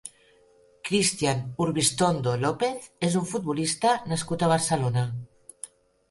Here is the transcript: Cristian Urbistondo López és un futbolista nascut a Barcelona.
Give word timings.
Cristian 0.87 1.41
Urbistondo 1.65 2.31
López 2.45 2.87
és 3.09 3.17
un 3.19 3.27
futbolista 3.33 3.91
nascut 4.13 4.47
a 4.47 4.49
Barcelona. 4.53 5.05